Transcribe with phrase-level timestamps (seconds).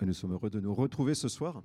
[0.00, 1.62] Et nous sommes heureux de nous retrouver ce soir.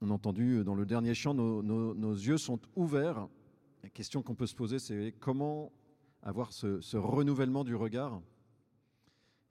[0.00, 3.28] On a entendu dans le dernier chant, nos, nos, yeux sont ouverts.
[3.82, 5.72] La question qu'on peut se poser, c'est comment
[6.22, 8.22] avoir ce, renouvellement du regard?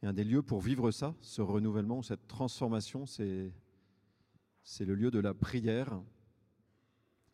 [0.01, 3.51] Et un des lieux pour vivre ça, ce renouvellement, cette transformation, c'est,
[4.63, 6.01] c'est le lieu de la prière.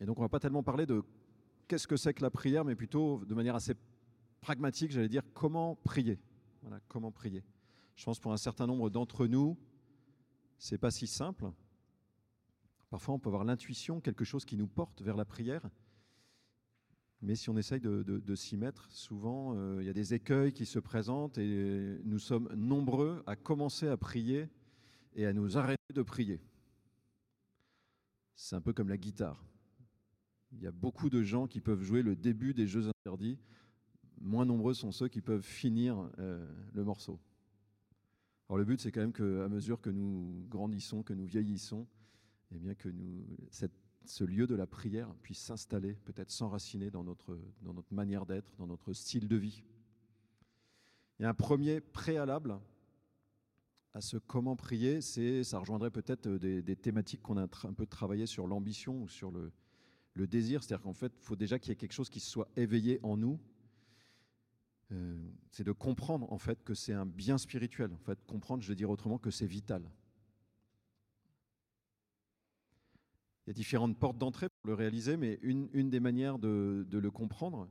[0.01, 1.03] Et donc on ne va pas tellement parler de
[1.67, 3.75] qu'est-ce que c'est que la prière, mais plutôt de manière assez
[4.41, 6.19] pragmatique, j'allais dire comment prier?
[6.63, 7.43] Voilà, comment prier.
[8.01, 9.59] Je pense pour un certain nombre d'entre nous,
[10.57, 11.51] c'est pas si simple.
[12.89, 15.69] Parfois, on peut avoir l'intuition, quelque chose qui nous porte vers la prière.
[17.21, 20.65] Mais si on essaye de, s'y mettre, souvent, euh, il y a des écueils qui
[20.65, 24.49] se présentent et nous sommes nombreux à commencer à prier
[25.13, 26.41] et à nous arrêter de prier.
[28.33, 29.45] C'est un peu comme la guitare.
[30.53, 33.37] Il y a beaucoup de gens qui peuvent jouer le début des jeux interdits.
[34.19, 37.19] Moins nombreux sont ceux qui peuvent finir euh, le morceau.
[38.51, 41.87] Alors le but, c'est quand même qu'à mesure que nous grandissons, que nous vieillissons,
[42.53, 43.25] eh bien que nous,
[44.03, 48.53] ce lieu de la prière puisse s'installer, peut-être s'enraciner dans notre, dans notre manière d'être,
[48.57, 49.63] dans notre style de vie.
[51.17, 52.59] Il y a un premier préalable
[53.93, 57.85] à ce comment prier, c'est, ça rejoindrait peut-être des, des thématiques qu'on a un peu
[57.85, 59.53] travaillé sur l'ambition ou sur le,
[60.13, 62.49] le désir, c'est-à-dire qu'en fait, il faut déjà qu'il y ait quelque chose qui soit
[62.57, 63.39] éveillé en nous.
[64.91, 65.15] Euh,
[65.51, 67.91] c'est de comprendre en fait que c'est un bien spirituel.
[67.93, 69.83] En fait, comprendre, je vais dire autrement, que c'est vital.
[73.45, 77.11] Il y a différentes portes d'entrée pour le réaliser, mais une, des manières de, le
[77.11, 77.67] comprendre,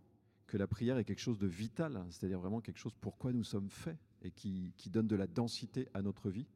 [0.46, 3.44] que la prière est quelque chose de vital, c'est-à-dire vraiment quelque chose pour quoi nous
[3.44, 6.48] sommes faits et qui donne de la densité à notre vie,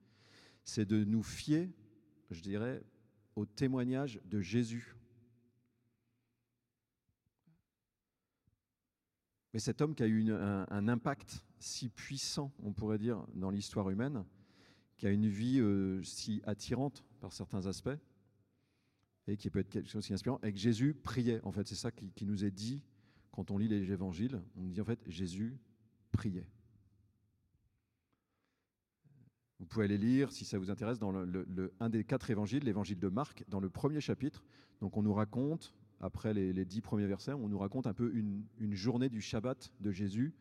[0.65, 1.71] c'est de nous fier,
[2.31, 2.83] je dirais,
[3.37, 4.97] au témoignage de Jésus
[9.55, 13.89] Mais cet homme qui a eu un, impact si puissant, on pourrait dire, dans l'histoire
[13.89, 14.25] humaine,
[14.97, 17.97] qui a une vie euh, si attirante par certains aspects,
[19.29, 21.41] et qui peut être quelque chose d'inspirant, et que Jésus priait.
[21.45, 22.83] En fait, c'est ça qui, nous est dit
[23.31, 24.43] quand on lit les évangiles.
[24.57, 25.57] On dit en fait, Jésus
[26.11, 26.49] priait.
[29.61, 32.99] Vous pouvez aller lire, si ça vous intéresse, dans le un des quatre évangiles, l'évangile
[32.99, 34.45] de Marc, dans le premier chapitre.
[34.81, 38.75] Donc on nous raconte après les, dix premiers versets, on nous raconte un peu une,
[38.75, 40.35] journée du Shabbat de Jésus.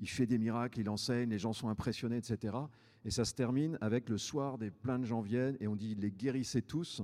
[0.00, 2.56] Il fait des miracles, il enseigne, les gens sont impressionnés, etc.
[3.04, 5.94] Et ça se termine avec le soir, des plein de gens viennent et on dit
[5.94, 7.02] les guérissait tous.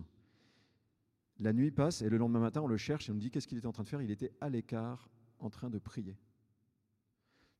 [1.39, 3.59] La nuit passe et le lendemain matin, on le cherche et on dit qu'est-ce qu'il
[3.59, 4.03] était en train de faire?
[4.03, 6.17] Il était à l'écart, en train de prier.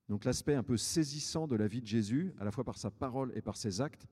[0.09, 2.91] Donc l'aspect un peu saisissant de la vie de Jésus, à la fois par sa
[2.91, 4.07] parole et par ses actes,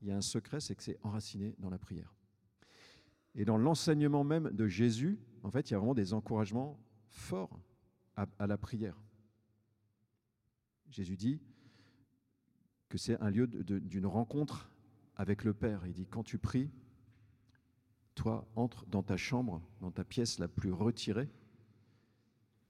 [0.00, 2.14] il y a un secret, c'est que c'est enraciné dans la prière.
[3.34, 7.60] Et dans l'enseignement même de Jésus, en fait, il y a vraiment des encouragements forts
[8.16, 9.00] à, la prière.
[10.88, 11.40] Jésus dit
[12.88, 14.70] que c'est un lieu d'une rencontre
[15.16, 15.86] avec le Père.
[15.86, 16.70] Il dit, quand tu pries,
[18.14, 21.30] toi, entre dans ta chambre, dans ta pièce la plus retirée,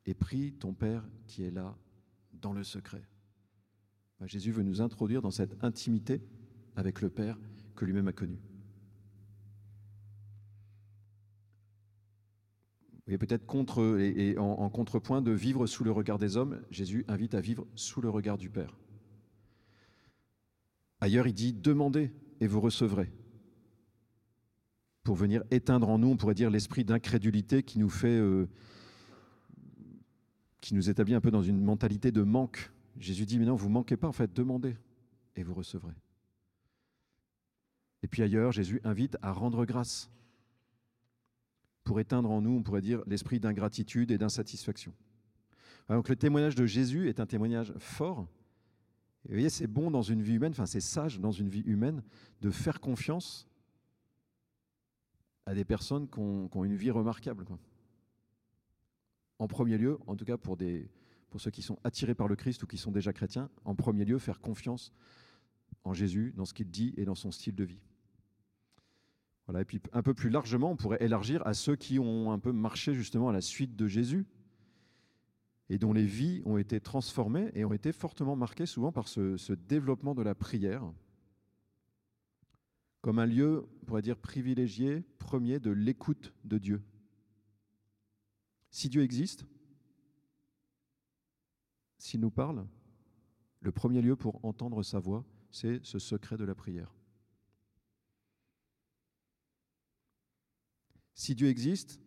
[0.07, 1.77] et prie ton Père qui est là,
[2.33, 3.07] dans le secret.
[4.27, 6.23] Jésus veut nous introduire dans cette intimité
[6.77, 7.39] avec le Père
[7.75, 8.41] que lui-même a connu.
[13.09, 17.35] Et peut-être contre, et, en, contrepoint de vivre sous le regard des hommes, Jésus invite
[17.35, 18.77] à vivre sous le regard du Père.
[21.01, 23.13] Ailleurs, il dit Demandez et vous recevrez.
[25.03, 28.19] Pour venir éteindre en nous, on pourrait dire, l'esprit d'incrédulité qui nous fait.
[28.19, 28.49] Euh,
[30.61, 32.71] qui nous établit un peu dans une mentalité de manque.
[32.99, 34.77] Jésus dit Mais non, vous manquez pas, en fait, demandez
[35.35, 35.95] et vous recevrez.
[38.05, 40.09] Et puis ailleurs, Jésus invite à rendre grâce
[41.85, 44.93] pour éteindre en nous, on pourrait dire, l'esprit d'ingratitude et d'insatisfaction.
[45.89, 48.27] Donc le témoignage de Jésus est un témoignage fort.
[49.25, 51.63] Et vous voyez, c'est bon dans une vie humaine, enfin c'est sage dans une vie
[51.67, 52.03] humaine
[52.41, 53.49] de faire confiance
[55.47, 57.47] à des personnes qui ont, une vie remarquable.
[59.39, 60.57] En premier lieu, en tout cas pour
[61.39, 64.19] ceux qui sont attirés par le Christ ou qui sont déjà chrétiens, en premier lieu,
[64.19, 64.93] faire confiance
[65.85, 67.81] en Jésus, dans ce qu'il dit et dans son style de vie.
[69.61, 72.53] Et puis un peu plus largement, on pourrait élargir à ceux qui ont un peu
[72.53, 74.27] marché justement à la suite de Jésus
[75.69, 79.37] et dont les vies ont été transformées et ont été fortement marquées souvent par ce,
[79.37, 80.83] ce développement de la prière
[83.03, 86.83] comme un lieu, on pourrait dire, privilégié, premier de l'écoute de Dieu.
[88.71, 89.45] Si Dieu existe,
[91.99, 92.65] s'il nous parle,
[93.61, 96.95] le premier lieu pour entendre sa voix, c'est ce secret de la prière.
[101.15, 102.01] Si Dieu existe,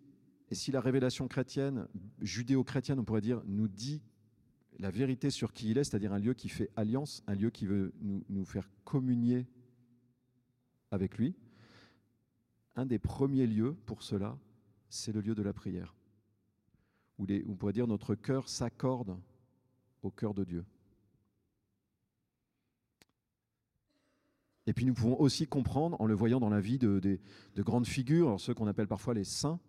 [0.50, 1.88] et si la révélation chrétienne,
[2.22, 4.02] judéo-chrétienne, on pourrait dire, nous dit
[4.78, 7.66] la vérité sur qui il est, c'est-à-dire un lieu qui fait alliance, un lieu qui
[7.66, 9.48] veut nous, faire communier
[10.92, 11.36] avec lui,
[12.76, 14.38] un des premiers lieux pour cela,
[14.90, 15.96] c'est le lieu de la prière,
[17.18, 19.18] où, on pourrait dire notre cœur s'accorde
[20.04, 20.66] au cœur de Dieu.
[24.68, 27.86] Et puis nous pouvons aussi comprendre, en le voyant dans la vie de, de, grandes
[27.86, 29.60] figures, alors ceux qu'on appelle parfois les saints,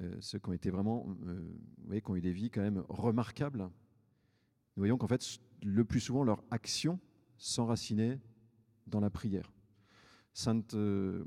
[0.00, 1.40] euh, ceux qui ont été vraiment, euh,
[1.78, 5.84] vous voyez, qui ont eu des vies quand même remarquables, nous voyons qu'en fait, le
[5.84, 7.00] plus souvent, leur action
[7.36, 8.20] s'enracinait
[8.86, 9.52] dans la prière.
[10.32, 11.24] Sainte, euh,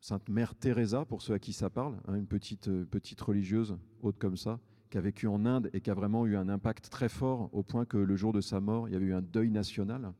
[0.00, 4.18] Sainte Mère Teresa, pour ceux à qui ça parle, hein, une petite, petite religieuse haute
[4.18, 4.58] comme ça,
[4.90, 7.62] qui a vécu en Inde et qui a vraiment eu un impact très fort au
[7.62, 10.12] point que le jour de sa mort, il y avait eu un deuil national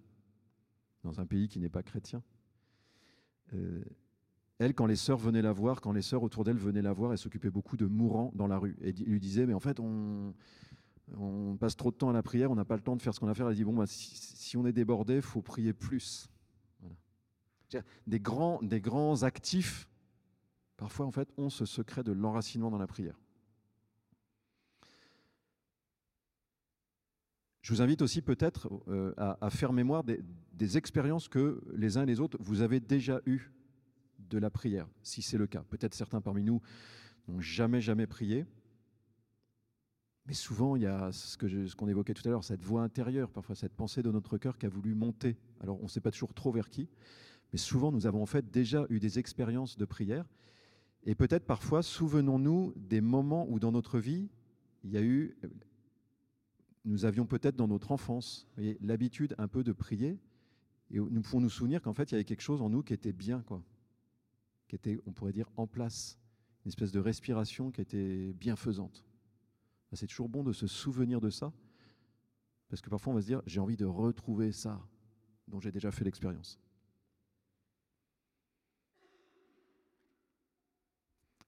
[1.05, 2.23] dans un pays qui n'est pas chrétien.
[3.55, 3.83] Euh,
[4.59, 7.13] elle, quand les sœurs venaient la voir, quand les sœurs autour d'elle venaient la voir,
[7.13, 8.77] elle s'occupait beaucoup de mourants dans la rue.
[8.83, 10.35] Et lui disait, mais en fait, on,
[11.59, 13.21] passe trop de temps à la prière, on n'a pas le temps de faire ce
[13.21, 13.49] qu'on a à faire.
[13.49, 16.29] Elle dit, bon, bah, si, on est débordé, il faut prier plus.
[18.07, 19.89] Des, grands, des grands actifs,
[20.77, 23.19] parfois, en fait, ont ce secret de l'enracinement dans la prière.
[27.63, 32.07] Je vous invite aussi peut-être euh, à, faire mémoire des, expériences que les uns et
[32.07, 33.51] les autres, vous avez déjà eues
[34.19, 35.63] de la prière, si c'est le cas.
[35.69, 36.61] Peut-être certains parmi nous
[37.29, 38.47] n'ont jamais, jamais prié.
[40.27, 43.57] Mais souvent, il y a ce qu'on évoquait tout à l'heure, cette voix intérieure, parfois
[43.57, 45.37] cette pensée de notre cœur qui a voulu monter.
[45.61, 46.89] Alors, on ne sait pas toujours trop vers qui,
[47.53, 50.25] mais souvent, nous avons en fait déjà eu des expériences de prière.
[51.05, 54.29] Et peut-être parfois, souvenons-nous des moments où dans notre vie,
[54.85, 55.37] il y a eu
[56.85, 58.49] nous avions peut-être dans notre enfance
[58.81, 60.19] l'habitude un peu de prier,
[60.91, 62.93] et nous pouvons nous souvenir qu'en fait, il y avait quelque chose en nous qui
[62.93, 63.63] était bien, quoi,
[64.69, 66.19] qui était, on pourrait dire, en place,
[66.65, 69.05] une espèce de respiration qui était bienfaisante.
[69.93, 71.53] C'est toujours bon de se souvenir de ça,
[72.69, 74.81] parce que parfois on va se dire, j'ai envie de retrouver ça
[75.49, 76.61] dont j'ai déjà fait l'expérience.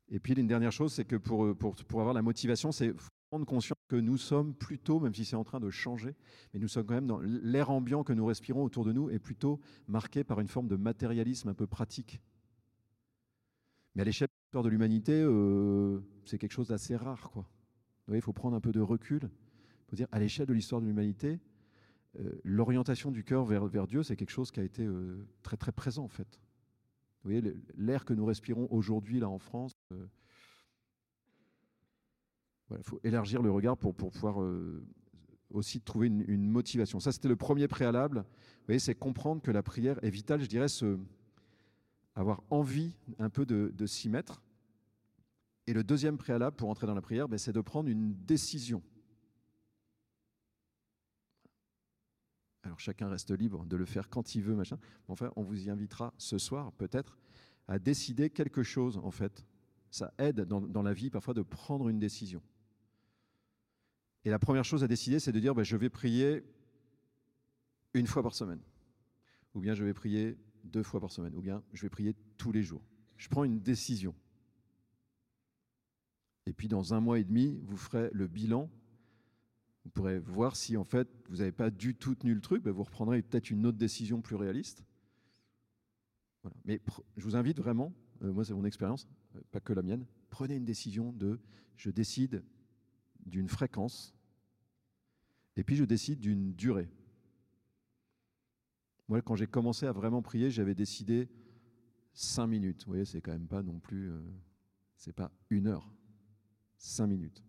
[0.09, 2.93] Et puis, une dernière chose, c'est que pour, pour, pour avoir la motivation, c'est
[3.33, 6.15] prendre conscience que nous sommes plutôt, même si c'est en train de changer,
[6.53, 9.19] mais nous sommes quand même dans l'air ambiant que nous respirons autour de nous est
[9.19, 9.59] plutôt
[9.89, 12.21] marqué par une forme de matérialisme un peu pratique.
[13.95, 17.31] Mais à l'échelle de l'histoire de l'humanité, euh, c'est quelque chose d'assez rare.
[17.31, 17.45] Quoi.
[17.45, 19.31] Vous voyez, il faut prendre un peu de recul.
[19.93, 21.41] Dire, à l'échelle de l'histoire de l'humanité,
[22.21, 25.57] euh, l'orientation du cœur vers, vers Dieu, c'est quelque chose qui a été euh, très
[25.57, 26.39] très présent en fait.
[27.25, 29.73] Vous voyez, l'air que nous respirons aujourd'hui là en France,
[32.79, 34.85] il faut élargir le regard pour, pouvoir euh,
[35.51, 37.01] aussi trouver une, motivation.
[37.01, 38.19] Ça, c'était le premier préalable.
[38.19, 40.67] Vous voyez, c'est comprendre que la prière est vitale, je dirais,
[42.15, 44.43] avoir envie un peu de, s'y mettre.
[45.67, 48.83] Et le deuxième préalable pour entrer dans la prière, ben, c'est de prendre une décision.
[52.65, 54.79] Alors chacun reste libre de le faire quand il veut, machin.
[55.09, 57.19] Enfin, on vous y invitera ce soir, peut-être,
[57.69, 59.45] à décider quelque chose, en fait.
[59.91, 62.43] Ça aide dans la vie parfois de prendre une décision.
[64.25, 66.45] Et la première chose à décider, c'est de dire ben, je vais prier
[67.95, 68.61] une fois par semaine,
[69.55, 72.53] ou bien je vais prier deux fois par semaine, ou bien je vais prier tous
[72.53, 72.83] les jours.
[73.17, 74.15] Je prends une décision.
[76.47, 78.71] Et puis dans un mois et demi, vous ferez le bilan.
[79.85, 82.71] Vous pourrez voir si en fait vous n'avez pas du tout tenu le truc, ben,
[82.71, 84.85] vous reprendrez peut-être une autre décision plus réaliste.
[86.65, 86.81] Mais
[87.17, 90.57] je vous invite vraiment, euh, moi c'est mon expérience, euh, pas que la mienne, prenez
[90.57, 91.41] une décision de
[91.77, 92.43] je décide
[93.27, 94.15] d'une fréquence,
[95.57, 96.91] et puis je décide d'une durée.
[99.09, 101.29] Moi, quand j'ai commencé à vraiment prier, j'avais décidé
[102.15, 102.85] cinq minutes.
[102.85, 104.21] Vous voyez, c'est quand même pas non plus, euh,
[104.97, 105.93] c'est pas une heure,
[106.77, 107.43] cinq minutes.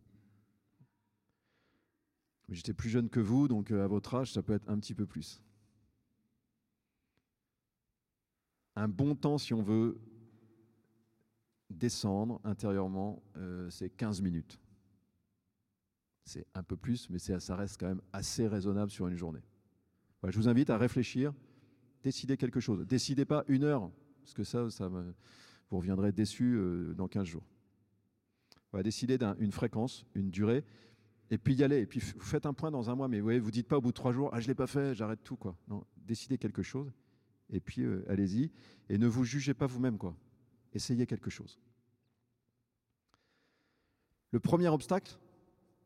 [2.50, 4.94] J'étais plus jeune que vous, donc euh, à votre âge, ça peut être un petit
[4.94, 5.42] peu plus.
[8.76, 10.00] Un bon temps, si on veut
[11.70, 14.60] descendre intérieurement, euh, c'est 15 minutes.
[16.26, 19.44] C'est un peu plus, mais ça reste quand même assez raisonnable sur une journée.
[20.24, 21.34] je vous invite à réfléchir,
[22.04, 22.86] décider quelque chose.
[22.86, 24.68] Décidez pas une heure, parce que ça,
[25.70, 27.44] vous reviendrez déçu euh, dans 15 jours.
[28.72, 30.64] Voilà, décidez d'une fréquence, une durée,
[31.30, 31.80] et puis y aller.
[31.80, 33.82] Et puis vous faites un point dans un mois, mais vous ne dites pas au
[33.82, 35.38] bout de trois jours, ah je l'ai pas fait, j'arrête tout.
[35.68, 36.92] Non, décidez quelque chose,
[37.50, 38.52] et puis euh, allez-y,
[38.90, 39.98] et ne vous jugez pas vous-même.
[40.74, 41.60] Essayez quelque chose.
[44.32, 45.20] Le premier obstacle,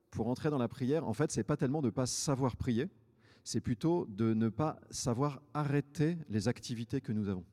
[0.09, 2.89] pour entrer dans la prière, en fait, c'est pas tellement de ne pas savoir prier,
[3.43, 7.45] c'est plutôt de ne pas savoir arrêter les activités que nous avons.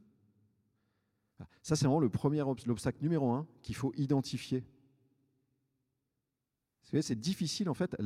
[1.62, 4.64] Ça, c'est vraiment le premier l'obstacle numéro un qu'il faut identifier.
[6.82, 7.96] C'est difficile, en fait.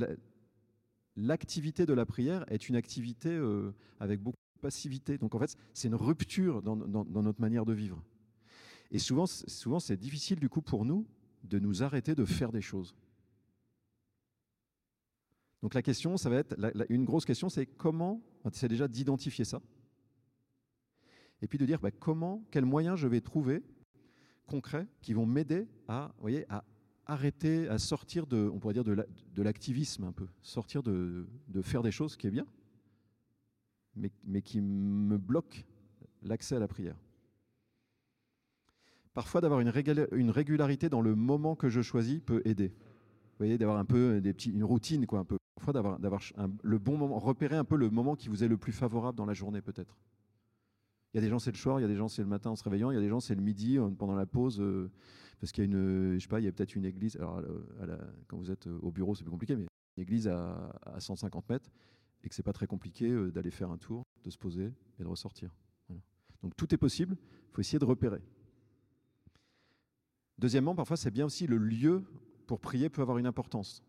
[1.16, 5.18] l'activité de la prière est une activité euh, avec beaucoup de passivité.
[5.18, 8.02] Donc en fait, c'est une rupture dans, notre manière de vivre.
[8.90, 11.06] Et souvent, souvent c'est difficile du coup pour nous
[11.44, 12.94] de nous arrêter de faire des choses.
[15.62, 16.56] Donc la question, ça va être,
[16.88, 18.22] une grosse question, c'est comment,
[18.52, 19.60] c'est déjà d'identifier ça,
[21.42, 23.62] et puis de dire bah, comment, quels moyens je vais trouver
[24.46, 26.12] concrets qui vont m'aider à,
[27.06, 31.26] arrêter, à sortir de, on pourrait dire, de l'activisme un peu, sortir de,
[31.62, 32.46] faire des choses, qui est bien,
[33.94, 35.66] mais, qui me bloque
[36.22, 36.96] l'accès à la prière.
[39.12, 42.72] Parfois, d'avoir une régularité dans le moment que je choisis peut aider.
[43.38, 45.36] Voyez, d'avoir un peu des petits, une routine, quoi, un peu.
[45.54, 46.20] Parfois, d'avoir,
[46.62, 49.26] le bon moment, repérer un peu le moment qui vous est le plus favorable dans
[49.26, 49.96] la journée, peut-être.
[51.12, 52.28] Il y a des gens, c'est le soir, il y a des gens, c'est le
[52.28, 54.60] matin en se réveillant, il y a des gens, c'est le midi, pendant la pause.
[54.60, 54.90] Euh,
[55.40, 57.16] parce qu'il y a une, je sais pas, il y a peut-être une église.
[57.16, 57.40] Alors,
[58.26, 59.66] quand vous êtes au bureau, c'est plus compliqué, mais
[59.96, 61.70] une église à, 150 mètres
[62.24, 65.02] et que c'est pas très compliqué euh, d'aller faire un tour, de se poser et
[65.02, 65.54] de ressortir.
[66.42, 67.16] Donc tout est possible.
[67.20, 68.22] Il faut essayer de repérer.
[70.38, 72.04] Deuxièmement, parfois, c'est bien aussi le lieu
[72.48, 73.84] pour prier peut avoir une importance.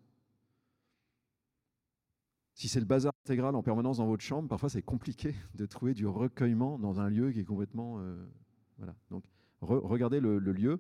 [2.54, 5.96] Si c'est le bazar intégral en permanence dans votre chambre, parfois c'est compliqué de trouver
[5.96, 8.00] du recueillement dans un lieu qui est complètement.
[8.00, 8.24] Euh,
[8.78, 8.94] voilà.
[9.10, 9.24] Donc,
[9.62, 10.80] regardez le, lieu.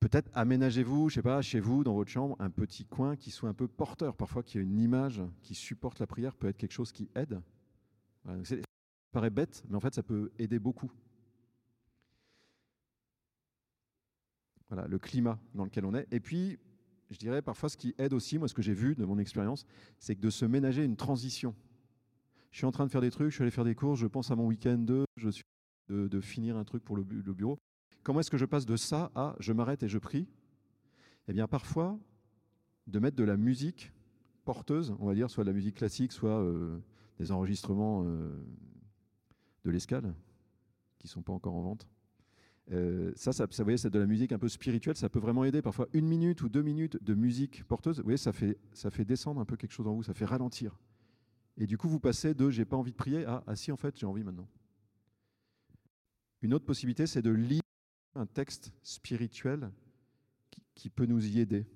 [0.00, 3.48] Peut-être aménagez-vous, je sais pas, chez vous, dans votre chambre, un petit coin qui soit
[3.48, 4.16] un peu porteur.
[4.16, 7.10] Parfois, qu'il y ait une image qui supporte la prière peut être quelque chose qui
[7.14, 7.40] aide.
[8.24, 8.56] ça
[9.12, 10.90] paraît bête, mais en fait, ça peut aider beaucoup.
[14.88, 16.06] Le climat dans lequel on est.
[16.10, 16.58] Et puis,
[17.10, 19.66] je dirais parfois, ce qui aide aussi, moi, ce que j'ai vu de mon expérience,
[19.98, 21.54] c'est que de se ménager une transition.
[22.50, 24.06] Je suis en train de faire des trucs, je suis allé faire des courses, je
[24.06, 25.44] pense à mon week-end 2, je suis
[25.88, 27.58] de, de finir un truc pour le bureau.
[28.02, 30.28] Comment est-ce que je passe de ça à je m'arrête et je prie?
[31.26, 31.98] Eh bien, parfois,
[32.86, 33.92] de mettre de la musique
[34.44, 36.78] porteuse, on va dire, soit de la musique classique, soit euh,
[37.18, 38.28] des enregistrements euh,
[39.64, 40.14] de l'escale,
[40.98, 41.88] qui ne sont pas encore en vente.
[42.72, 45.44] Euh, ça, ça, vous voyez, c'est de la musique un peu spirituelle, ça peut vraiment
[45.44, 45.60] aider.
[45.60, 48.56] Parfois, une minute ou deux minutes de musique porteuse, vous voyez, ça fait,
[49.04, 50.78] descendre un peu quelque chose en vous, ça fait ralentir.
[51.56, 53.76] Et du coup, vous passez de j'ai pas envie de prier à ah si, en
[53.76, 54.48] fait, j'ai envie maintenant.
[56.42, 57.62] Une autre possibilité, c'est de lire
[58.14, 59.70] un texte spirituel
[60.74, 61.66] qui, peut nous y aider.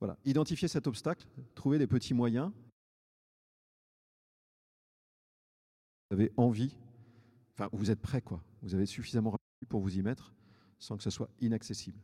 [0.00, 2.52] Voilà, identifier cet obstacle, trouver des petits moyens.
[6.10, 6.76] Vous avez envie,
[7.54, 9.36] enfin vous êtes prêt quoi, vous avez suffisamment
[9.68, 10.34] pour vous y mettre
[10.78, 11.98] sans que ce soit inaccessible.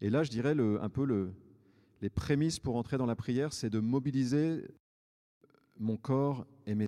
[0.00, 1.34] Et là, je dirais un peu le,
[2.00, 4.66] les prémices pour entrer dans la prière, c'est de mobiliser
[5.78, 6.86] mon corps et mes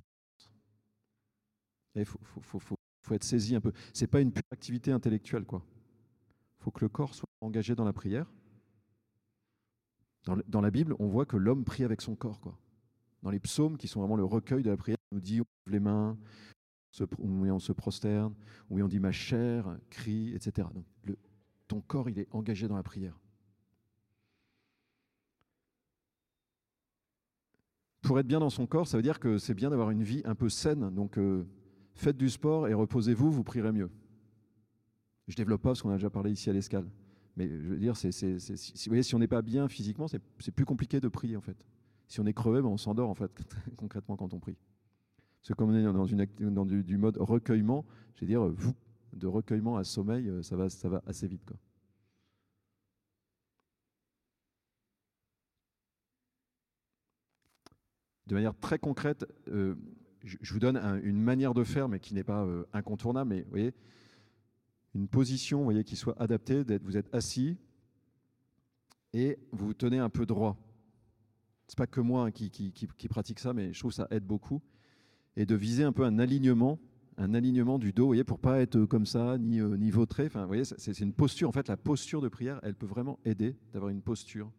[1.95, 2.75] il faut,
[3.11, 3.71] être saisi un peu.
[3.93, 5.63] C'est pas une pure activité intellectuelle, quoi.
[6.59, 8.31] Il faut que le corps soit engagé dans la prière.
[10.25, 12.57] Dans la Bible, on voit que l'homme prie avec son corps, quoi.
[13.23, 15.45] Dans les psaumes, qui sont vraiment le recueil de la prière, on nous dit on
[15.65, 16.17] lève les mains,
[17.19, 18.35] on, on se prosterne,
[18.69, 20.67] oui, on dit ma chair crie, etc.
[20.73, 20.85] Donc,
[21.67, 23.19] ton corps, il est engagé dans la prière.
[28.01, 30.21] Pour être bien dans son corps, ça veut dire que c'est bien d'avoir une vie
[30.25, 30.93] un peu saine.
[30.93, 31.47] Donc, euh,
[31.95, 33.89] faites du sport et reposez-vous, vous prierez mieux.
[35.29, 36.85] Je développe pas parce qu'on a déjà parlé ici à l'escale.
[37.37, 40.19] Mais je veux dire, si on n'est pas bien physiquement, c'est,
[40.51, 41.65] plus compliqué de prier en fait.
[42.13, 43.31] Si on est crevé, ben on s'endort en fait
[43.75, 44.55] concrètement quand on prie.
[45.41, 48.75] Parce que comme on est dans, une, dans du, mode recueillement, je veux dire, vous,
[49.13, 51.43] de recueillement à sommeil, euh, ça va, ça va assez vite.
[51.43, 51.57] Quoi.
[58.27, 59.73] De manière très concrète, euh,
[60.23, 63.49] je, vous donne une manière de faire, mais qui n'est pas euh, incontournable, mais vous
[63.49, 63.73] voyez,
[64.93, 67.57] une position voyez, qui soit adaptée, vous êtes assis
[69.13, 70.59] et vous vous tenez un peu droit.
[71.73, 74.27] Ce n'est pas que moi hein, qui, pratique ça, mais je trouve que ça aide
[74.27, 74.61] beaucoup.
[75.35, 76.79] Et de viser un peu un alignement,
[77.17, 80.27] un alignement du dos, vous voyez, pour pas être comme ça, ni, euh, vautré.
[80.27, 81.49] Enfin, vous voyez, c'est une posture.
[81.49, 84.51] En fait, la posture de prière, elle peut vraiment aider d'avoir une posture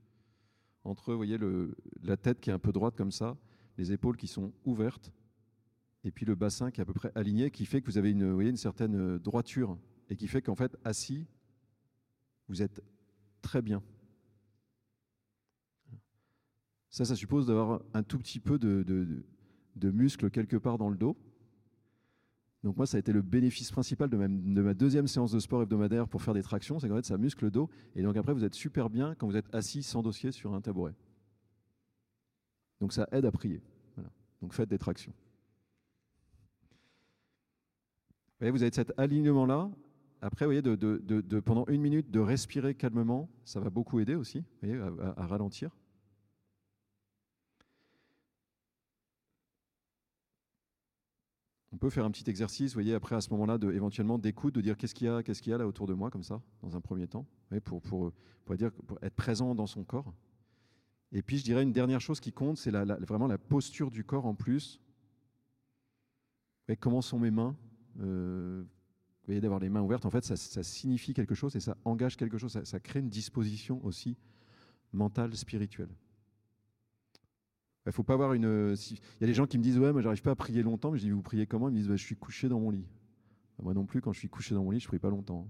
[0.82, 3.36] entre, vous voyez, le, la tête qui est un peu droite comme ça,
[3.78, 5.12] les épaules qui sont ouvertes,
[6.02, 8.10] et puis le bassin qui est à peu près aligné, qui fait que vous avez
[8.10, 9.78] une, voyez, une certaine euh, droiture,
[10.10, 11.28] et qui fait qu'en fait, assis,
[12.48, 12.82] vous êtes
[13.40, 13.84] très bien.
[16.94, 18.84] Ça, ça suppose d'avoir un tout petit peu de,
[19.74, 21.16] de, muscle quelque part dans le dos.
[22.62, 25.40] Donc moi, ça a été le bénéfice principal de ma, de ma deuxième séance de
[25.40, 27.68] sport hebdomadaire pour faire des tractions, c'est qu'en fait, ça muscle le dos.
[27.96, 30.60] Et donc après, vous êtes super bien quand vous êtes assis sans dossier sur un
[30.60, 30.94] tabouret.
[32.80, 33.60] Donc ça aide à prier.
[34.40, 35.12] Donc faites des tractions.
[38.38, 39.68] vous avez cet alignement-là
[40.20, 44.14] Après, vous voyez, de, de, pendant une minute, de respirer calmement, ça va beaucoup aider
[44.14, 45.72] aussi, vous voyez, à, à ralentir.
[51.90, 54.76] Faire un petit exercice, vous voyez, après à ce moment-là, de, éventuellement d'écoute, de dire
[54.76, 56.76] qu'est-ce qu'il y a, qu'est-ce qu'il y a là autour de moi, comme ça, dans
[56.76, 57.26] un premier temps,
[57.64, 58.12] pour, pour,
[58.44, 58.70] pour, dire,
[59.02, 60.12] être présent dans son corps.
[61.12, 64.04] Et puis, je dirais une dernière chose qui compte, c'est la, vraiment la posture du
[64.04, 64.80] corps en plus.
[66.68, 67.56] Et comment sont mes mains
[68.00, 71.76] euh, Vous voyez, d'avoir les mains ouvertes, en fait, ça, signifie quelque chose et ça
[71.84, 72.60] engage quelque chose.
[72.64, 74.16] Ça, crée une disposition aussi
[74.92, 75.90] mentale, spirituelle.
[77.86, 78.74] Il faut pas avoir une.
[78.90, 80.90] Il y a des gens qui me disent Ouais, moi, j'arrive pas à prier longtemps.
[80.90, 81.68] Mais je dis Vous priez comment?
[81.68, 82.86] Ils me disent bah, Je suis couché dans mon lit.
[83.58, 85.48] Bah, moi non plus, quand je suis couché dans mon lit, je prie pas longtemps.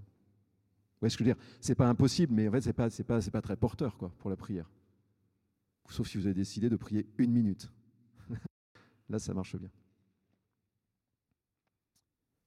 [1.01, 1.43] Vous ce que je veux dire?
[1.61, 4.11] C'est pas impossible, mais en fait, c'est pas, c'est pas, c'est pas très porteur, quoi,
[4.17, 4.69] pour la prière
[5.91, 7.71] sauf si vous avez décidé de prier une minute.
[9.09, 9.69] Là, ça marche bien.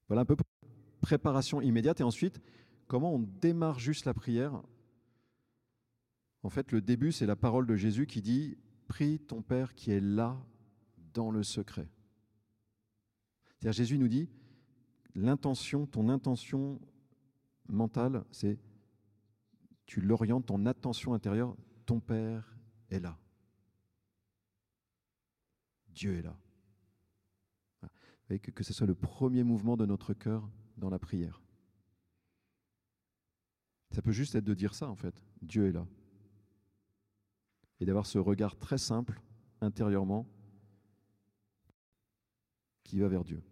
[0.08, 0.36] Voilà un peu
[1.00, 2.00] préparation immédiate.
[2.00, 2.40] Et ensuite,
[2.86, 4.60] comment on démarre juste la prière?
[6.42, 8.56] En fait, le début, c'est la parole de Jésus qui dit
[8.88, 10.36] Prie ton Père qui est là
[11.14, 11.88] dans le secret.
[13.62, 14.28] Jésus nous dit
[15.14, 16.80] l'intention, ton intention
[17.68, 18.58] mentale, c'est
[19.86, 22.56] tu l'orientes, ton attention intérieure, ton Père
[22.90, 23.18] est là.
[25.88, 26.36] Dieu est là.
[28.28, 31.42] que, que ce soit le premier mouvement de notre cœur dans la prière.
[33.90, 35.24] Ça peut juste être de dire ça, en fait.
[35.42, 35.86] Dieu est là.
[37.80, 39.20] Et d'avoir ce regard très simple,
[39.60, 40.26] intérieurement,
[42.84, 43.42] qui va vers Dieu.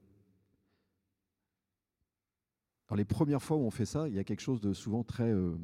[2.89, 5.05] Alors les premières fois où on fait ça, il y a quelque chose de souvent
[5.05, 5.57] très, euh,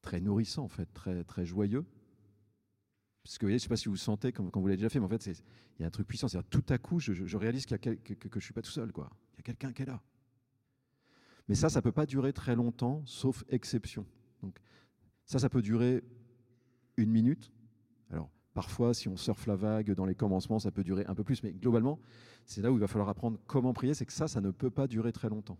[0.00, 1.84] très nourrissant, en fait, très, très joyeux.
[3.22, 4.88] Parce que vous voyez, je ne sais pas si vous sentez quand, vous l'avez déjà
[4.88, 5.34] fait, mais en fait, il
[5.80, 6.26] y a un truc puissant.
[6.26, 8.62] C'est tout à coup, je, réalise qu'il y a que, que, je ne suis pas
[8.62, 8.92] tout seul.
[8.92, 9.08] Quoi.
[9.34, 10.02] Il y a quelqu'un qui est là.
[11.48, 14.06] Mais ça, ça ne peut pas durer très longtemps, sauf exception.
[14.42, 14.58] Donc,
[15.24, 16.02] ça, ça peut durer
[16.96, 17.52] une minute.
[18.10, 21.24] Alors, parfois, si on surfe la vague dans les commencements, ça peut durer un peu
[21.24, 21.42] plus.
[21.42, 21.98] Mais globalement,
[22.44, 23.94] c'est là où il va falloir apprendre comment prier.
[23.94, 25.58] C'est que ça, ça ne peut pas durer très longtemps.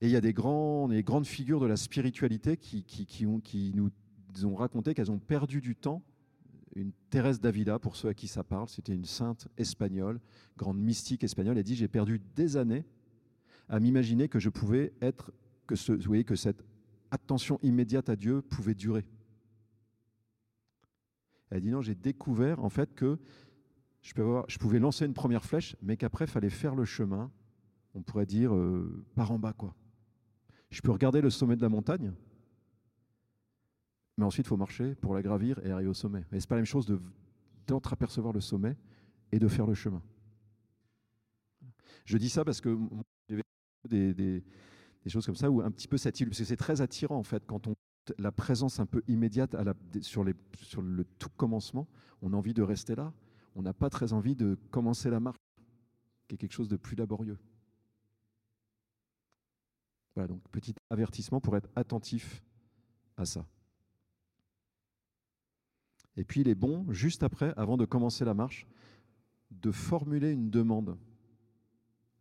[0.00, 3.90] Et il y a des, grandes figures de la spiritualité qui, nous
[4.44, 6.02] ont raconté qu'elles ont perdu du temps.
[6.74, 10.20] Une Thérèse d'Avila, pour ceux à qui ça parle, c'était une sainte espagnole,
[10.58, 12.84] grande mystique espagnole, elle dit J'ai perdu des années
[13.70, 15.32] à m'imaginer que je pouvais être,
[15.66, 16.62] que, vous voyez, que cette
[17.10, 19.06] attention immédiate à Dieu pouvait durer.
[21.56, 23.18] Elle dit Non, j'ai découvert en fait que
[24.02, 27.30] je, pouvais lancer une première flèche, mais qu'après, il fallait faire le chemin,
[27.94, 29.74] on pourrait dire euh, par en bas, quoi.
[30.70, 32.12] Je peux regarder le sommet de la montagne,
[34.16, 36.20] mais ensuite, il faut marcher pour la gravir et arriver au sommet.
[36.32, 36.86] Et ce n'est pas la même chose
[37.66, 38.76] d'entreapercevoir le sommet
[39.32, 40.02] et de faire le chemin.
[42.04, 42.78] Je dis ça parce que
[43.28, 43.42] j'ai
[43.88, 44.42] des, des,
[45.08, 47.44] choses comme ça, où un petit peu cette parce que c'est très attirant en fait,
[47.46, 47.74] quand on
[48.18, 49.56] la présence un peu immédiate
[50.02, 50.24] sur,
[50.60, 51.86] sur le tout commencement,
[52.22, 53.12] on a envie de rester là.
[53.54, 55.38] On n'a pas très envie de commencer la marche,
[56.28, 57.38] qui est quelque chose de plus laborieux.
[60.14, 62.42] Voilà, donc petit avertissement pour être attentif
[63.16, 63.46] à ça.
[66.16, 68.66] Et puis il est bon, juste après, avant de commencer la marche,
[69.50, 70.98] de formuler une demande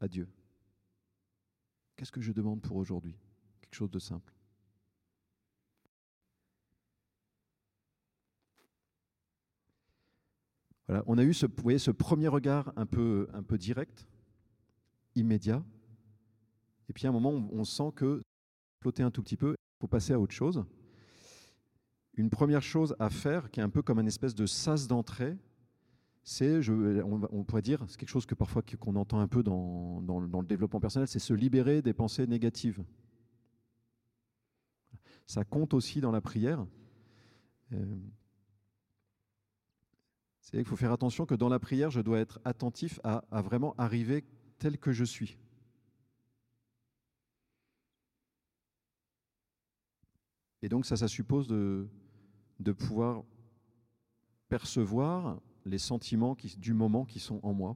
[0.02, 0.28] à Dieu.
[1.96, 3.16] Qu'est-ce que je demande pour aujourd'hui?
[3.62, 4.35] Quelque chose de simple.
[10.88, 14.08] Voilà, on a eu ce, voyez, ce premier regard un peu, un peu direct,
[15.16, 15.64] immédiat.
[16.90, 18.22] Et puis à un moment, on, sent que
[18.82, 20.66] flotter un tout petit peu, il faut passer à autre chose
[22.18, 25.38] une première chose à faire, qui est un peu comme une espèce de sas d'entrée,
[26.24, 30.20] c'est, on, pourrait dire, c'est quelque chose que parfois qu'on entend un peu dans, dans,
[30.20, 32.84] le développement personnel, c'est se libérer des pensées négatives.
[35.28, 36.66] Ça compte aussi dans la prière.
[37.74, 37.96] Euh,
[40.46, 43.74] c'est qu'il faut faire attention que dans la prière, je dois être attentif à, vraiment
[43.80, 44.24] arriver
[44.60, 45.40] tel que je suis.
[50.62, 51.90] Et donc ça, ça suppose de,
[52.74, 53.24] pouvoir
[54.48, 57.76] percevoir les sentiments du moment qui sont en moi.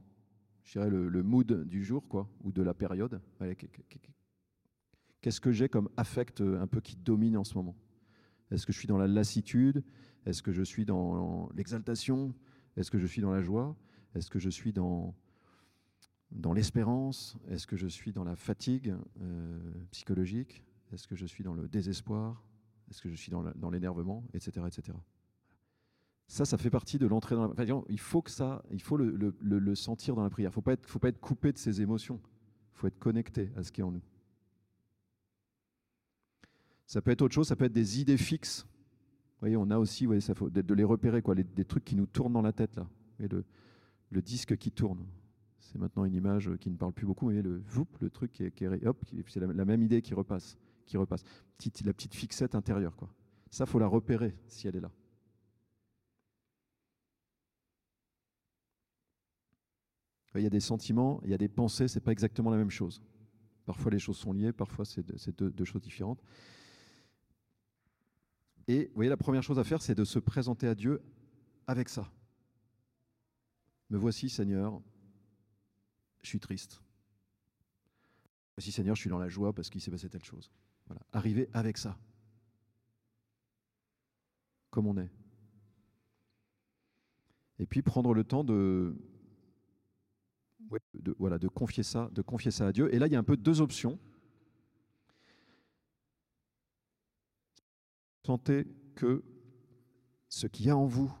[0.62, 3.20] Je dirais le, mood du jour, quoi, ou de la période.
[5.20, 7.74] Qu'est-ce que j'ai comme affect un peu qui domine en ce moment?
[8.52, 9.82] Est-ce que je suis dans la lassitude?
[10.24, 12.32] Est-ce que je suis dans l'exaltation?
[12.76, 13.76] Est-ce que je suis dans la joie?
[14.14, 15.14] Est-ce que je suis dans,
[16.30, 17.36] dans l'espérance?
[17.48, 19.58] Est-ce que je suis dans la fatigue euh,
[19.90, 20.64] psychologique?
[20.92, 22.42] Est-ce que je suis dans le désespoir?
[22.90, 24.98] Est-ce que je suis dans l'énervement, etc., etc.
[26.26, 27.64] Ça, ça fait partie de l'entrée dans la.
[27.88, 30.50] il faut que ça, il faut le, sentir dans la prière.
[30.50, 32.20] Il faut faut pas être coupé de ses émotions.
[32.74, 34.02] Il faut être connecté à ce qui est en nous.
[36.86, 38.64] Ça peut être autre chose, ça peut être des idées fixes.
[39.40, 41.96] Vous voyez, on a aussi, voyez, ça faut de les repérer, quoi, des trucs qui
[41.96, 42.86] nous tournent dans la tête là.
[43.20, 43.44] Et le,
[44.10, 45.06] le disque qui tourne.
[45.60, 47.62] C'est maintenant une image qui ne parle plus beaucoup, mais le
[48.00, 51.22] le truc qui est, hop, c'est la, même idée qui repasse, qui repasse.
[51.84, 53.08] La petite fixette intérieure, quoi.
[53.50, 54.90] Ça, faut la repérer si elle est là.
[60.36, 62.70] Il y a des sentiments, il y a des pensées, c'est pas exactement la même
[62.70, 63.02] chose.
[63.66, 65.04] Parfois les choses sont liées, parfois c'est
[65.36, 66.22] deux, choses différentes.
[68.70, 71.02] Et vous voyez, la première chose à faire, c'est de se présenter à Dieu
[71.66, 72.08] avec ça.
[73.88, 74.80] Me voici, Seigneur,
[76.22, 76.80] je suis triste.
[78.56, 80.52] Voici, Seigneur, je suis dans la joie parce qu'il s'est passé telle chose.
[80.86, 81.02] Voilà.
[81.12, 81.98] Arriver avec ça,
[84.70, 85.10] comme on est.
[87.58, 88.94] Et puis prendre le temps de,
[91.18, 92.94] voilà, de confier ça, de confier ça à Dieu.
[92.94, 93.98] Et là, il y a un peu deux options.
[98.22, 99.22] Sentez que
[100.28, 101.12] ce qu'il y a en vous,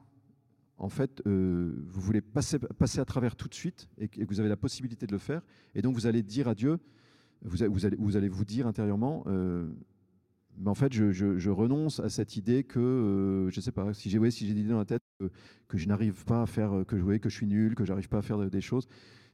[0.76, 2.58] en fait, euh, vous voulez passer,
[2.98, 5.42] à travers tout de suite et que vous avez la possibilité de le faire.
[5.74, 6.78] Et donc, vous allez dire à Dieu,
[7.42, 9.70] vous, allez, vous, allez vous dire intérieurement, euh,
[10.56, 14.10] mais en fait, je, renonce à cette idée que, euh, je ne sais pas, si
[14.10, 15.02] j'ai ouais, si dans la tête
[15.68, 18.18] que, je n'arrive pas à faire, que je, que je suis nul, que j'arrive pas
[18.18, 18.88] à faire des choses,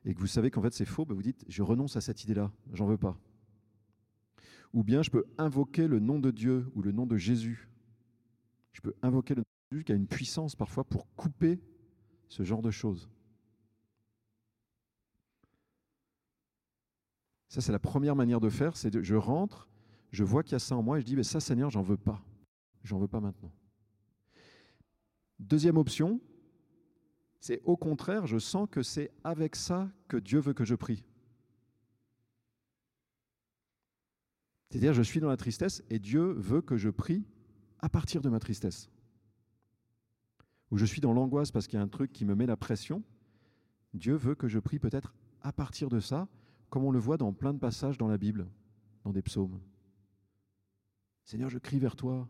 [0.05, 2.23] et que vous savez qu'en fait c'est faux, bah, vous dites, je renonce à cette
[2.23, 3.19] idée-là, j'en veux pas.
[4.73, 7.69] Ou bien je peux invoquer le nom de Dieu ou le nom de Jésus.
[8.73, 11.61] Je peux invoquer le nom de Jésus qui a une puissance parfois pour couper
[12.29, 13.09] ce genre de choses.
[17.49, 19.67] Ça, c'est la première manière de faire, c'est je rentre,
[20.11, 21.83] je vois qu'il y a ça en moi et je dis, mais ça, Seigneur, j'en
[21.83, 22.23] veux pas.
[22.85, 23.51] J'en veux pas maintenant.
[25.39, 26.21] Deuxième option,
[27.41, 31.05] c'est au contraire, je sens que c'est avec ça que Dieu veut que je prie.
[34.71, 37.25] C'est-à-dire, je suis dans la tristesse et Dieu veut que je prie
[37.79, 38.91] à partir de ma tristesse.
[40.71, 42.57] Ou je suis dans l'angoisse parce qu'il y a un truc qui me met la
[42.57, 43.03] pression.
[43.95, 46.29] Dieu veut que je prie peut-être à partir de ça,
[46.71, 48.49] comme on le voit dans plein de passages dans la Bible,
[49.05, 49.61] dans des psaumes.
[51.25, 52.29] Seigneur, je crie vers toi.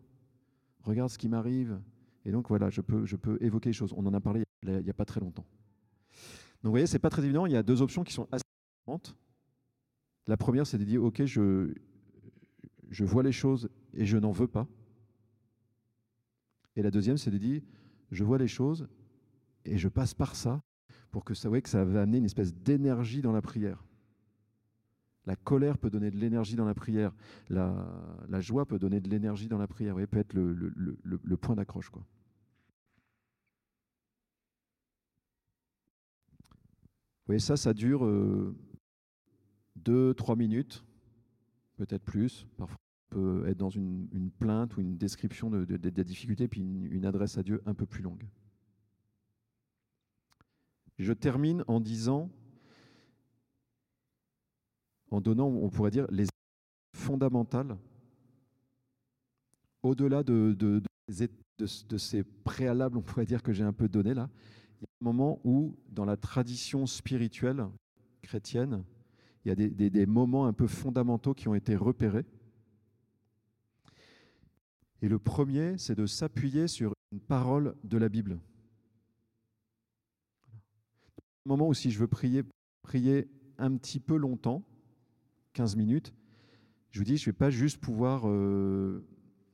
[0.82, 1.80] Regarde ce qui m'arrive.
[2.24, 3.94] Et donc voilà, je peux, je peux évoquer les choses.
[3.96, 5.46] On en a parlé il n'y a pas très longtemps.
[6.62, 7.46] Donc vous voyez, c'est pas très évident.
[7.46, 8.44] Il y a deux options qui sont assez
[8.80, 9.16] différentes.
[10.26, 11.72] La première, c'est de dire, OK, je,
[12.90, 14.66] je vois les choses et je n'en veux pas.
[16.76, 17.62] Et la deuxième, c'est de dire,
[18.10, 18.88] je vois les choses
[19.64, 20.62] et je passe par ça
[21.10, 23.84] pour que ça, que ça va amener une espèce d'énergie dans la prière.
[25.24, 27.12] La colère peut donner de l'énergie dans la prière.
[27.48, 29.96] La, joie peut donner de l'énergie dans la prière.
[29.96, 31.90] Vous peut être le point d'accroche.
[31.90, 32.04] quoi.
[37.26, 38.06] Vous voyez, ça, ça dure 2-3
[39.88, 40.84] euh, minutes,
[41.76, 42.46] peut-être plus.
[42.56, 42.78] Parfois,
[43.10, 47.38] on peut être dans une, plainte ou une description de, des difficultés, puis une, adresse
[47.38, 48.26] à Dieu un peu plus longue.
[50.98, 52.30] Je termine en disant,
[55.10, 56.26] en donnant, on pourrait dire, les
[56.94, 57.76] fondamentales,
[59.82, 60.82] au-delà de, de,
[61.58, 64.28] de, ces préalables, on pourrait dire que j'ai un peu donné là,
[64.80, 67.66] il y a un moment où, dans la tradition spirituelle
[68.22, 68.84] chrétienne,
[69.46, 72.26] il y a des, moments un peu fondamentaux qui ont été repérés.
[75.02, 78.40] Et le premier, c'est de s'appuyer sur une parole de la Bible.
[81.44, 82.42] Un moment où si je veux prier,
[82.82, 83.28] prier
[83.58, 84.64] un petit peu longtemps,
[85.52, 86.12] 15 minutes,
[86.90, 89.06] je vous dis, je ne vais pas juste pouvoir, euh,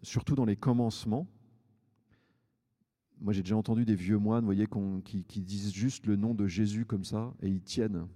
[0.03, 1.29] surtout dans les commencements,
[3.21, 4.67] moi, j'ai déjà entendu des vieux moines, voyez,
[5.05, 8.09] qui, disent juste le nom de Jésus comme ça et ils tiennent.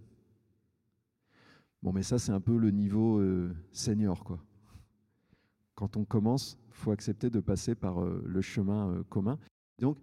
[1.86, 4.44] Bon, mais ça, c'est un peu le niveau euh, senior, quoi.
[5.76, 9.38] Quand on commence, il faut accepter de passer par euh, le chemin euh, commun.
[9.78, 9.96] Donc,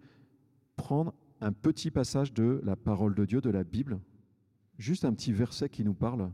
[0.76, 4.00] prendre un petit passage de la parole de Dieu, de la Bible,
[4.78, 6.32] juste un petit verset qui nous parle.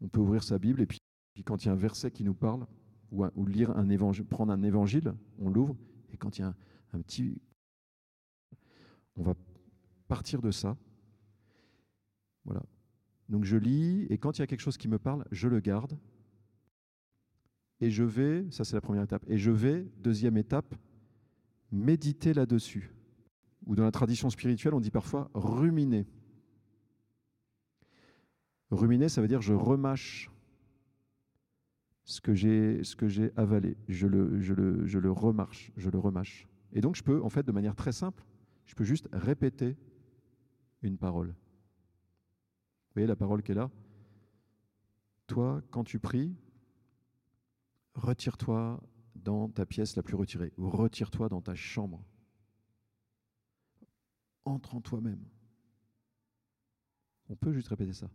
[0.00, 1.00] On peut ouvrir sa Bible et puis
[1.44, 2.66] quand il y a un verset qui nous parle,
[3.10, 5.76] ou, lire un évangile, prendre un évangile, on l'ouvre,
[6.14, 6.54] et quand il y a
[6.94, 7.42] un, petit...
[9.16, 9.34] On va
[10.08, 10.78] partir de ça.
[12.48, 12.62] Voilà.
[13.28, 15.60] Donc je lis, et quand il y a quelque chose qui me parle, je le
[15.60, 15.98] garde.
[17.80, 20.74] Et je vais, ça c'est la première étape, et je vais, deuxième étape,
[21.70, 22.90] méditer là-dessus.
[23.66, 26.06] Ou dans la tradition spirituelle, on dit parfois ruminer.
[28.70, 30.30] Ruminer, ça veut dire je remâche
[32.04, 34.54] ce que j'ai avalé, je le, je,
[34.86, 35.12] je le
[35.76, 36.48] je le remâche.
[36.72, 38.24] Et donc je peux, en fait, de manière très simple,
[38.64, 39.76] je peux juste répéter
[40.80, 41.34] une parole.
[42.98, 43.70] Voyez la parole qui est là
[45.28, 46.34] Toi, quand tu pries,
[47.94, 48.82] retire-toi
[49.14, 52.04] dans ta pièce la plus retirée, ou retire-toi dans ta chambre.
[54.44, 55.22] Entre en toi-même.
[57.28, 58.10] On peut juste répéter ça.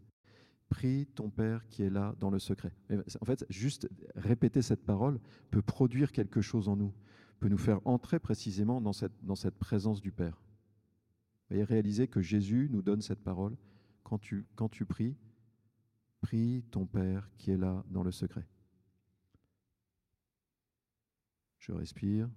[0.67, 2.73] Prie ton Père qui est là dans le secret.
[3.21, 5.19] En fait, juste répéter cette parole
[5.49, 6.93] peut produire quelque chose en nous,
[7.39, 10.41] peut nous faire entrer précisément dans cette, dans cette présence du Père.
[11.51, 13.55] Et réaliser que Jésus nous donne cette parole.
[14.03, 14.45] Quand tu,
[14.87, 15.17] pries,
[16.21, 18.45] prie ton Père qui est là dans le secret.
[21.59, 22.29] Je respire.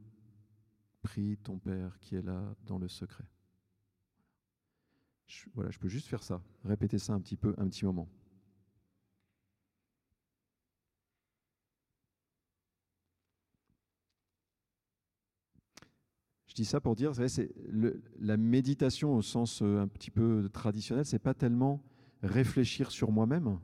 [1.02, 3.24] Prie ton Père qui est là dans le secret.
[5.54, 8.08] voilà, je peux juste faire ça, répéter ça un petit peu, un petit moment.
[16.56, 17.50] Dis ça pour dire, c'est
[18.18, 21.82] la méditation au sens euh, un petit peu traditionnel, c'est pas tellement
[22.22, 23.58] réfléchir sur moi-même,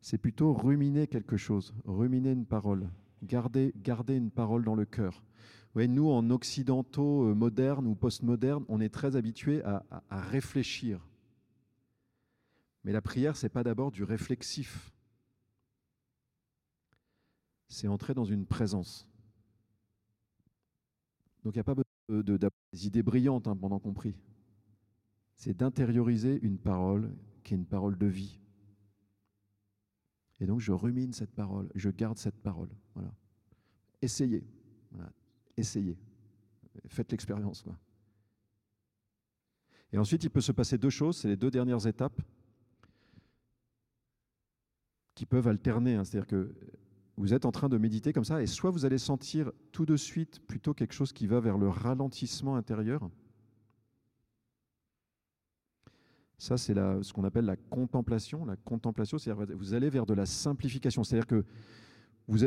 [0.00, 2.88] c'est plutôt ruminer quelque chose, ruminer une parole,
[3.24, 3.72] garder,
[4.08, 5.24] une parole dans le cœur.
[5.74, 11.04] Ouais, nous, en occidentaux euh, modernes ou postmodernes, on est très habitués à, à réfléchir.
[12.84, 14.92] Mais la prière, c'est pas d'abord du réflexif.
[17.68, 19.09] C'est entrer dans une présence.
[21.44, 24.16] Donc il n'y a pas besoin de, des idées brillantes hein, pendant qu'on prie.
[25.36, 28.40] C'est d'intérioriser une parole qui est une parole de vie.
[30.40, 32.70] Et donc je rumine cette parole, je garde cette parole.
[32.94, 33.12] Voilà.
[34.02, 34.44] Essayez.
[35.56, 35.98] Essayez.
[36.88, 37.64] Faites l'expérience.
[39.92, 42.20] Et ensuite, il peut se passer deux choses, c'est les deux dernières étapes
[45.14, 45.96] qui peuvent alterner.
[45.96, 46.04] Hein.
[46.04, 46.54] C'est-à-dire que
[47.20, 49.96] vous êtes en train de méditer comme ça, et soit vous allez sentir tout de
[49.96, 53.10] suite plutôt quelque chose qui va vers le ralentissement intérieur.
[56.38, 58.46] Ça, c'est ce qu'on appelle la contemplation.
[58.46, 61.04] La contemplation, c'est-à-dire vous allez vers de la simplification.
[61.04, 61.44] C'est-à-dire que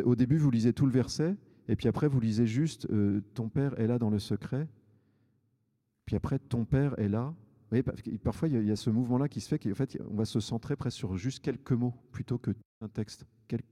[0.04, 1.36] au début, vous lisez tout le verset,
[1.68, 4.68] et puis après, vous lisez juste euh, Ton Père est là dans le secret.
[6.06, 7.36] Puis après, Ton Père est là.
[8.24, 10.76] Parfois, il y, a ce mouvement-là qui se fait qu'en fait, on va se centrer
[10.76, 13.26] presque sur juste quelques mots plutôt que un texte,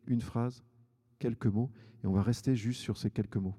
[0.08, 0.64] une phrase,
[1.22, 1.70] quelques mots,
[2.04, 3.56] et on va rester juste sur ces quelques mots.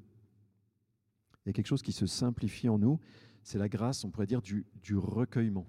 [1.45, 2.99] Il y a quelque chose qui se simplifie en nous,
[3.45, 5.67] c'est la grâce, on pourrait dire, du, recueillement,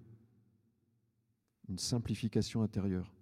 [1.69, 3.13] une simplification intérieure.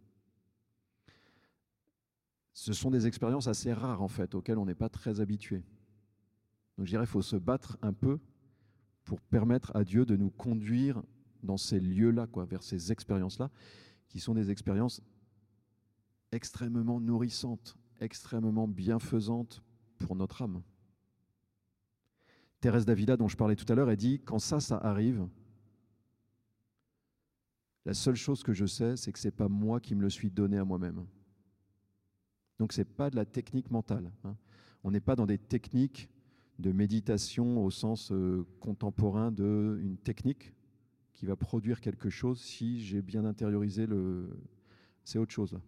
[2.53, 5.63] Ce sont des expériences assez rares, en fait, auxquelles on n'est pas très habitué.
[6.77, 8.19] Donc je dirais qu'il faut se battre un peu
[9.03, 11.03] pour permettre à Dieu de nous conduire
[11.43, 13.49] dans ces lieux-là, quoi, vers ces expériences-là,
[14.07, 15.01] qui sont des expériences
[16.31, 19.63] extrêmement nourrissantes, extrêmement bienfaisante
[19.99, 20.61] pour notre âme.
[22.59, 25.27] Thérèse Davila, dont je parlais tout à l'heure, elle dit Quand ça, ça arrive,
[27.85, 30.09] la seule chose que je sais, c'est que ce n'est pas moi qui me le
[30.09, 31.05] suis donné à moi-même.
[32.59, 34.11] Donc ce n'est pas de la technique mentale.
[34.23, 34.35] Hein.
[34.83, 36.09] On n'est pas dans des techniques
[36.59, 40.53] de méditation au sens euh, contemporain d'une technique
[41.13, 44.29] qui va produire quelque chose si j'ai bien intériorisé le.
[45.03, 45.59] C'est autre chose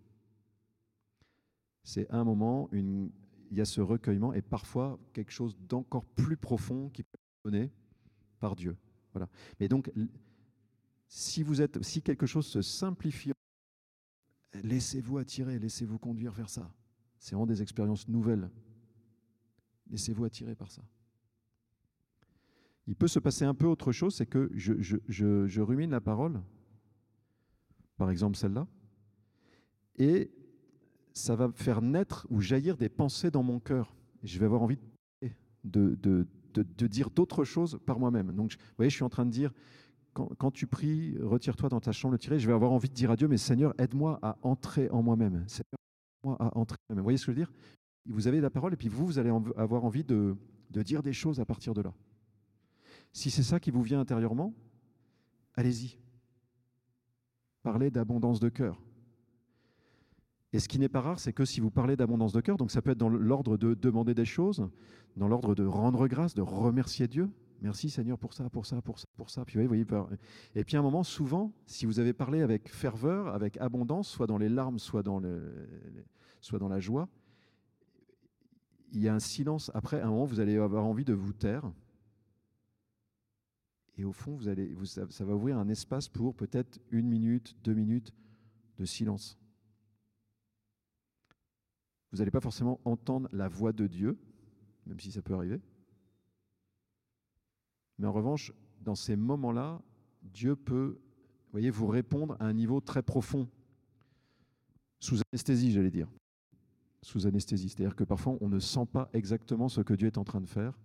[1.83, 3.11] c'est un moment, il
[3.51, 7.71] y a ce recueillement et parfois quelque chose d'encore plus profond qui peut être donné
[8.39, 8.77] par Dieu.
[9.11, 9.29] Voilà.
[9.59, 9.91] Mais donc,
[11.07, 13.31] si, vous êtes, si quelque chose se simplifie,
[14.63, 16.73] laissez-vous attirer, laissez-vous conduire vers ça.
[17.19, 18.49] C'est vraiment des expériences nouvelles.
[19.89, 20.81] Laissez-vous attirer par ça.
[22.87, 26.41] Il peut se passer un peu autre chose, c'est que je, je la parole,
[27.97, 28.67] par exemple celle-là,
[29.97, 30.31] et
[31.13, 33.95] ça va faire naître ou jaillir des pensées dans mon cœur.
[34.23, 34.79] je vais avoir envie
[35.63, 38.31] de, de, de, dire d'autres choses par moi-même.
[38.33, 39.53] Donc, vous voyez, je suis en train de dire,
[40.13, 43.11] quand, quand tu pries, retire-toi dans ta chambre, tirer, je vais avoir envie de dire
[43.11, 45.43] à Dieu, mais Seigneur, aide-moi à entrer en moi-même.
[45.47, 45.79] Seigneur,
[46.23, 47.01] aide-moi à entrer en moi-même.
[47.01, 47.53] Vous voyez ce que je veux dire?
[48.05, 50.35] Vous avez la parole et puis vous, vous allez avoir envie de,
[50.71, 51.93] de dire des choses à partir de là.
[53.13, 54.53] Si c'est ça qui vous vient intérieurement,
[55.55, 55.97] allez-y.
[57.61, 58.81] Parlez d'abondance de cœur.
[60.53, 62.69] Et ce qui n'est pas rare, c'est que si vous parlez d'abondance de cœur, donc
[62.69, 64.69] ça peut être dans l'ordre de demander des choses,
[65.17, 67.29] dans l'ordre de rendre grâce, de remercier Dieu.
[67.61, 69.43] Merci Seigneur pour ça, pour ça, pour ça, pour ça.
[69.51, 69.85] Voyez,
[70.53, 74.27] et puis à un moment, souvent, si vous avez parlé avec ferveur, avec abondance, soit
[74.27, 77.09] dans les larmes, soit dans, la joie,
[78.91, 79.71] il y a un silence.
[79.73, 81.71] Après, à un moment, vous allez avoir envie de vous taire.
[83.97, 84.39] Et au fond,
[85.09, 88.13] ça va ouvrir un espace pour peut-être une minute, deux minutes
[88.77, 89.39] de silence.
[92.13, 94.17] Vous n'allez pas forcément entendre la voix de Dieu,
[94.85, 95.59] même si ça peut arriver.
[97.97, 99.81] Mais en revanche, dans ces moments-là,
[100.21, 100.99] Dieu peut
[101.53, 103.47] voyez, vous répondre à un niveau très profond,
[104.99, 106.09] sous anesthésie, j'allais dire.
[107.01, 107.69] Sous anesthésie.
[107.69, 110.47] C'est-à-dire que parfois, on ne sent pas exactement ce que Dieu est en train de
[110.47, 110.79] faire,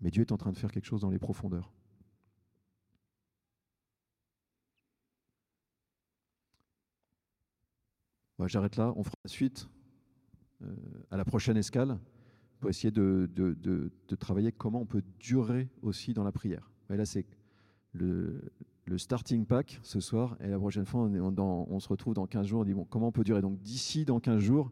[0.00, 1.72] mais Dieu est en train de faire quelque chose dans les profondeurs.
[8.46, 9.68] J'arrête là, on fera la suite
[11.10, 11.98] à la prochaine escale
[12.60, 16.70] pour essayer de, travailler comment on peut durer aussi dans la prière.
[16.88, 17.26] Là, c'est
[17.92, 18.40] le,
[18.96, 22.64] starting pack ce soir, et la prochaine fois, on, se retrouve dans 15 jours, on
[22.64, 23.40] dit bon, comment on peut durer?
[23.40, 24.70] Donc d'ici dans 15 jours,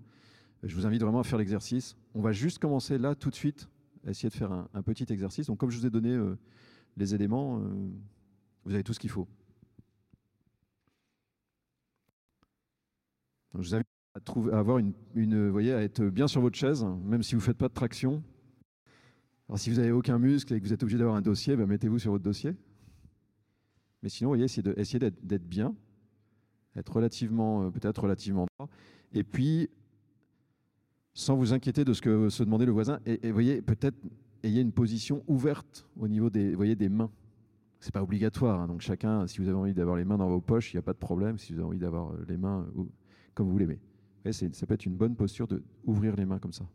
[0.62, 1.96] je vous invite vraiment à faire l'exercice.
[2.14, 3.68] On va juste commencer là tout de suite,
[4.07, 5.46] à essayer de faire un, petit exercice.
[5.46, 6.37] Donc comme je vous ai donné euh,
[6.96, 7.68] les éléments, euh,
[8.64, 9.29] vous avez tout ce qu'il faut.
[13.55, 17.40] je vous invite à, avoir une, voyez, être bien sur votre chaise, même si vous
[17.40, 18.23] ne faites pas de traction.
[19.49, 21.66] Alors si vous n'avez aucun muscle et que vous êtes obligé d'avoir un dossier, ben,
[21.66, 22.55] mettez-vous sur votre dossier.
[24.03, 24.44] Mais sinon, vous voyez,
[24.77, 25.75] essayez d'être bien,
[26.77, 28.68] être relativement, euh, peut-être relativement droit,
[29.12, 29.68] et puis
[31.14, 33.01] sans vous inquiéter de ce que se demandait le voisin.
[33.05, 33.97] Et, voyez, peut-être
[34.44, 37.11] ayez une position ouverte au niveau des, voyez, des mains.
[37.81, 40.40] C'est pas obligatoire, hein, donc chacun, si vous avez envie d'avoir les mains dans vos
[40.40, 41.38] poches, il n'y a pas de problème.
[41.38, 42.66] Si vous avez envie d'avoir les mains
[43.35, 43.59] comme vous
[44.33, 44.55] l'aimez.
[44.55, 46.69] Ça peut être une bonne posture d'ouvrir les mains comme ça.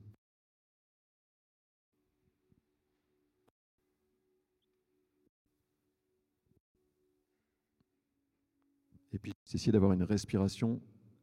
[9.13, 10.81] Et puis, essayer d'avoir une respiration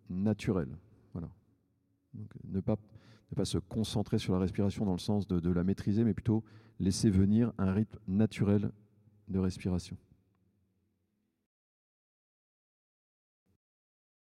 [0.08, 0.78] naturelle.
[1.12, 1.28] Voilà.
[2.44, 2.76] ne, pas,
[3.32, 6.44] ne pas se concentrer sur la respiration dans le sens de la maîtriser, mais plutôt
[6.78, 8.70] laisser venir un rythme naturel
[9.28, 9.96] de respiration.